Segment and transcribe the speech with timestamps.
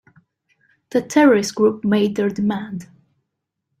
[0.89, 2.87] The terrorist group made their demand.